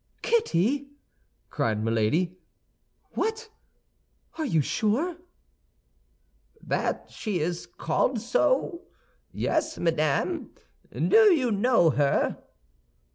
[0.23, 0.87] "Kitty!"
[1.51, 2.35] cried Milady.
[3.11, 3.49] "What?
[4.39, 5.15] Are you sure?"
[6.59, 8.81] "That she is called so?
[9.31, 10.55] Yes, madame.
[10.91, 12.39] Do you know her?"